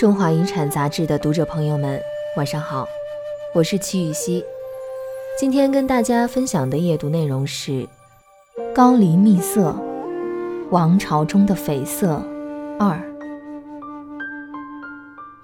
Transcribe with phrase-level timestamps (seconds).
[0.00, 2.00] 中华遗产杂志的读者朋友们，
[2.34, 2.88] 晚上好，
[3.54, 4.42] 我是齐雨溪。
[5.38, 7.72] 今天跟大家分享的阅读内容是
[8.74, 9.76] 《高黎秘色：
[10.70, 12.14] 王朝中的绯色
[12.78, 12.96] 二》。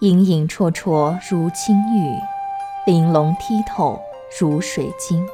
[0.00, 2.16] 隐隐绰绰如青玉，
[2.90, 4.00] 玲珑剔透
[4.40, 5.28] 如水晶。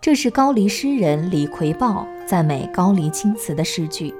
[0.00, 4.12] 这是高丽诗人李逵豹赞美高丽青瓷的诗句。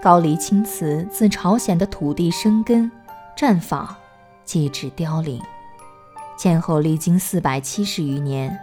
[0.00, 2.88] 高丽青瓷自朝鲜的土地生根、
[3.36, 3.96] 绽放，
[4.44, 5.42] 继至凋零，
[6.38, 8.56] 前后历经四百七十余年。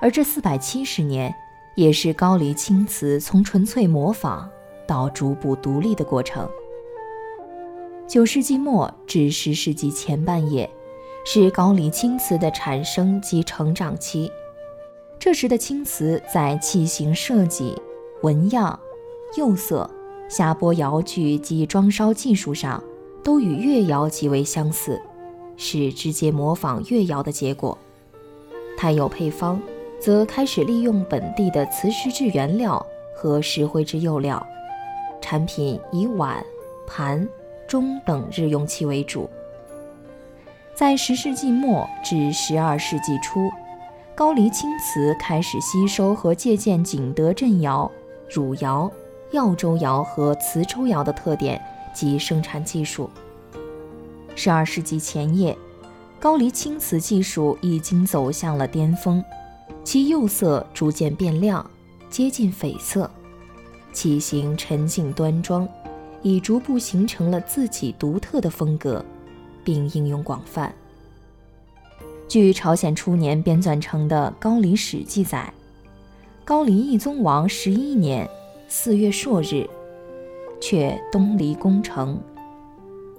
[0.00, 1.34] 而这四百七十年，
[1.74, 4.48] 也是高丽青瓷从纯粹模仿
[4.86, 6.48] 到逐步独立的过程。
[8.08, 10.68] 九世纪末至十世纪前半叶，
[11.26, 14.32] 是高丽青瓷的产生及成长期。
[15.18, 17.76] 这时的青瓷在器型设计、
[18.22, 18.80] 纹样、
[19.36, 19.88] 釉色。
[20.30, 22.80] 下拨窑具及装烧技术上，
[23.24, 25.02] 都与越窑极为相似，
[25.56, 27.76] 是直接模仿越窑的结果。
[28.78, 29.60] 胎釉配方
[29.98, 32.86] 则开始利用本地的瓷石质原料
[33.16, 34.46] 和石灰质釉料，
[35.20, 36.42] 产品以碗、
[36.86, 37.28] 盘、
[37.66, 39.28] 钟等日用器为主。
[40.76, 43.50] 在十世纪末至十二世纪初，
[44.14, 47.90] 高黎青瓷开始吸收和借鉴景德镇窑、
[48.32, 48.88] 汝窑。
[49.32, 51.60] 耀州窑和磁州窑的特点
[51.94, 53.08] 及生产技术。
[54.34, 55.56] 十二世纪前叶，
[56.18, 59.22] 高黎青瓷技术已经走向了巅峰，
[59.84, 61.68] 其釉色逐渐变亮，
[62.08, 63.10] 接近绯色，
[63.92, 65.68] 器型沉静端庄，
[66.22, 69.04] 已逐步形成了自己独特的风格，
[69.62, 70.72] 并应用广泛。
[72.26, 75.52] 据朝鲜初年编纂成的《高丽史》记载，
[76.44, 78.28] 高丽义宗王十一年。
[78.72, 79.68] 四月朔日，
[80.60, 82.16] 却东离宫城，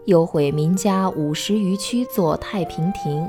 [0.05, 3.27] 又毁民家五十余区，作太平亭；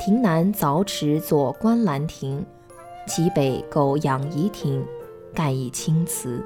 [0.00, 2.40] 亭南凿池，作观澜亭；
[3.06, 4.84] 其北构养仪亭，
[5.32, 6.44] 盖以青瓷。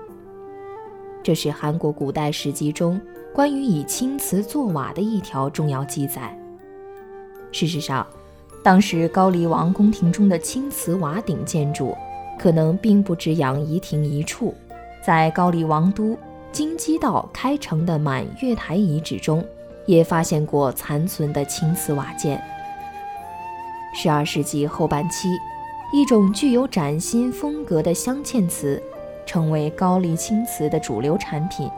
[1.22, 3.00] 这是韩国古代史籍中
[3.32, 6.38] 关于以青瓷作瓦的一条重要记载。
[7.50, 8.06] 事实上，
[8.62, 11.97] 当时高丽王宫廷中的青瓷瓦顶建筑，
[12.38, 14.54] 可能并不止养仪亭一处。
[15.04, 16.16] 在高丽王都
[16.50, 19.44] 京畿道开城的满月台遗址中，
[19.84, 22.42] 也发现过残存的青瓷瓦件。
[23.93, 25.28] 十二世纪后半期，
[25.93, 28.82] 一种具有崭新风格的镶嵌瓷，
[29.26, 31.69] 成为高丽青瓷的主流产品。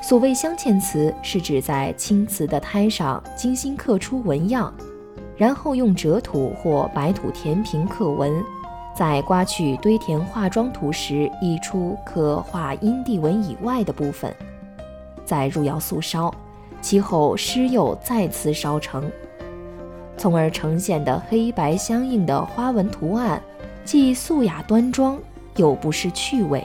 [0.00, 4.74] 所谓镶嵌瓷，是指在青瓷的胎上精心刻出纹样，
[5.36, 8.42] 然后用折土或白土填平刻纹。
[8.94, 14.34] 在刮去堆填化妆土时，溢出可画阴地纹以外的部分，
[15.24, 16.32] 再入窑素烧，
[16.82, 19.10] 其后施釉再次烧成，
[20.18, 23.42] 从而呈现的黑白相映的花纹图案，
[23.82, 25.18] 既素雅端庄，
[25.56, 26.62] 又不失趣味。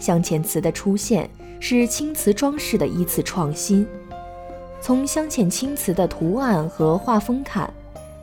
[0.00, 3.86] 镶嵌瓷的出现是青瓷装饰的一次创新。
[4.80, 7.72] 从镶嵌青瓷的图案和画风看。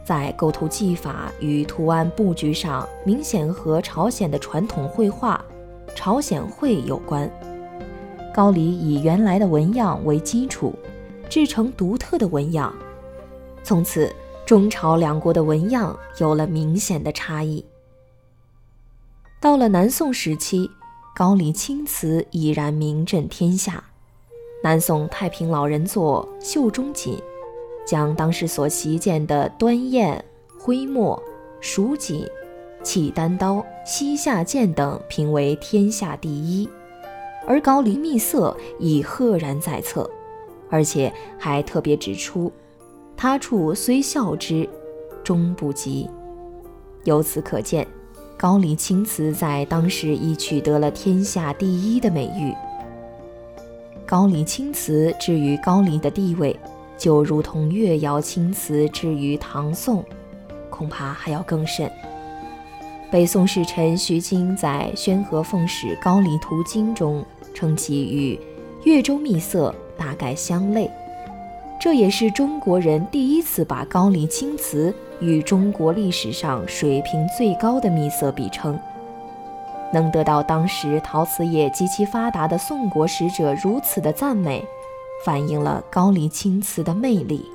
[0.06, 5.44] 在构图技法与图案布局上，明显和朝鲜的传统绘画
[5.96, 7.28] “朝鲜绘”有关。
[8.32, 10.76] 高丽以原来的纹样为基础，
[11.28, 12.72] 制成独特的纹样，
[13.64, 14.14] 从此
[14.46, 17.66] 中朝两国的纹样有了明显的差异。
[19.42, 20.70] 到了南宋时期，
[21.16, 23.84] 高丽青瓷已然名震天下。
[24.64, 27.16] 南宋太平老人作《袖中锦》。
[27.86, 30.24] 将当时所习见的端砚、
[30.60, 31.22] 徽墨、
[31.62, 32.26] 蜀锦、
[32.84, 36.68] 契丹刀、西夏剑等评为天下第一，
[37.46, 40.10] 而高黎秘色已赫然在侧，
[40.70, 42.52] 而且还特别指出，
[43.16, 44.68] 他处虽效之，
[45.24, 46.10] 终不及。
[47.04, 47.88] 由此可见，
[48.36, 52.52] 高丽青瓷在当时已取得了天下第一的美誉。
[54.08, 56.60] 高丽青瓷至于高丽的地位。
[56.98, 60.04] 就如同越窑青瓷之于唐宋，
[60.70, 61.92] 恐怕还要更甚。
[63.12, 68.40] 北宋使臣徐经在《宣和奉使高丽图经》中称其与
[68.84, 70.90] 越州秘色大概相类，
[71.80, 78.78] 这也是中国人第一次把高丽青瓷与中国历史上水平最高的秘色比称。
[79.94, 84.66] 能得到当时陶瓷业极其发达的宋国使者如此的赞美。
[85.24, 87.46] 反映了高丽青瓷的魅力。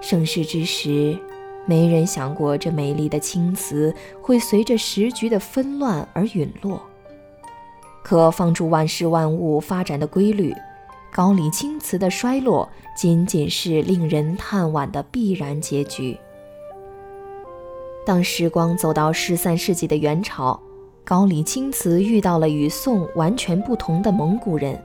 [0.00, 1.18] 盛世之时，
[1.66, 6.80] 没人想过这美丽的青瓷会随着时局的纷乱而陨落。
[8.02, 10.54] 可放逐万事万物发展的规律。
[11.10, 16.16] 高丽青瓷的衰落仅仅是令人叹惋的必然结局。
[18.06, 20.60] 当时光走到十三世纪的元朝，
[21.04, 24.80] 高丽青瓷遇到了与宋完全不同的蒙古人，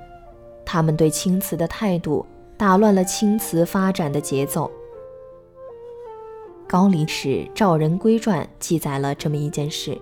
[0.66, 2.26] 他们对青瓷的态度
[2.58, 4.72] 打乱了青瓷发展的节奏。
[6.68, 9.98] 高丽史赵仁圭传记载了这么一件事：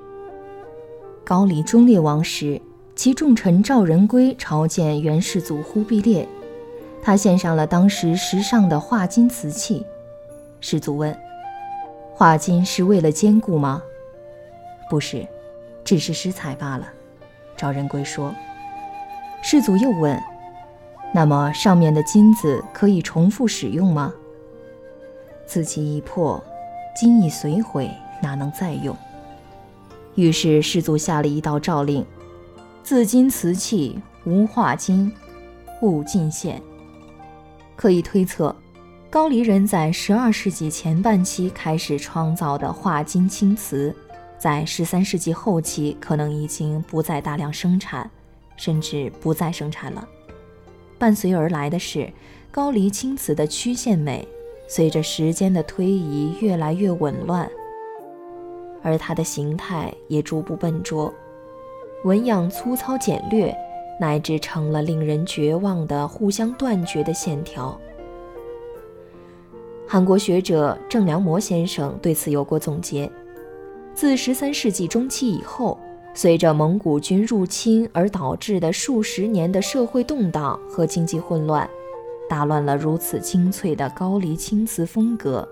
[1.24, 2.62] 高丽忠烈王时。
[2.94, 6.28] 其重臣赵仁圭朝见元世祖忽必烈，
[7.02, 9.84] 他献上了当时时尚的化金瓷器。
[10.60, 11.18] 世祖问
[12.14, 13.82] ：“化金是为了坚固吗
[14.88, 15.26] ？”“不是，
[15.84, 16.88] 只是施材罢了。”
[17.58, 18.32] 赵仁圭说。
[19.42, 20.22] 世祖又问
[21.14, 24.14] ：“那么上面的金子可以重复使用吗
[25.46, 26.42] ？”“瓷器一破，
[26.96, 27.92] 金已损毁，
[28.22, 28.96] 哪能再用？”
[30.16, 32.06] 于是世祖下了一道诏令。
[32.84, 35.12] 自今瓷器无化金，
[35.82, 36.62] 勿进献。
[37.76, 38.56] 可以推测，
[39.10, 43.96] 高丽人在十二世纪前半期开始创造的化金青瓷，
[44.38, 48.10] 在十三世纪后期可能已经不再大量生产，
[48.58, 50.08] 甚至不再生产了。
[51.02, 52.08] 伴随而来的是，
[52.52, 54.28] 高丽青瓷的曲线美
[54.68, 57.50] 随着时间的推移越来越紊乱，
[58.84, 61.12] 而它的形态也逐步笨拙。
[62.04, 63.52] 纹样粗糙简略，
[64.00, 67.76] 乃至成了令人绝望的互相断绝的线条。
[69.88, 73.10] 韩国学者郑良模先生对此有过总结：
[73.96, 75.80] 自十三世纪中期以后，
[76.14, 81.70] 随着蒙古军入侵而导致的数十年的社会动荡和经济混乱，
[82.30, 85.48] 打乱了如此精粹的高丽青瓷风格。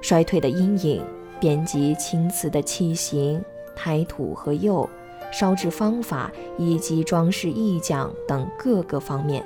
[0.00, 1.02] 衰退的阴影
[1.40, 3.42] 遍及青瓷的器型、
[3.74, 4.88] 胎土和釉。
[5.30, 9.44] 烧制方法以及装饰意匠等各个方面，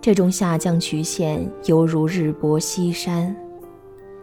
[0.00, 3.36] 这种下降曲线犹如日薄西山，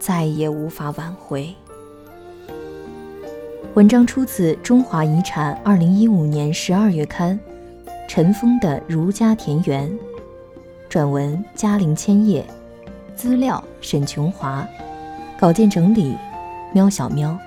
[0.00, 1.54] 再也无法挽回。
[3.76, 7.38] 文章出自《中华遗产》二零一五年十二月刊，
[8.08, 9.86] 尘封的《儒家田园》，
[10.88, 12.42] 转文嘉陵千叶，
[13.14, 14.66] 资料沈琼华，
[15.38, 16.16] 稿件整理
[16.72, 17.38] 喵小喵。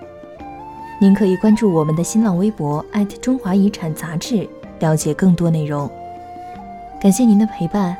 [1.02, 2.86] 您可以关注我们的新浪微博
[3.20, 4.48] 中华遗产杂志，
[4.82, 5.90] 了解更多内容。
[7.02, 7.98] 感谢您的陪伴，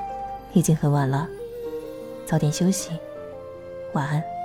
[0.54, 1.28] 已经很晚了，
[2.28, 2.92] 早点休息，
[3.94, 4.39] 晚安。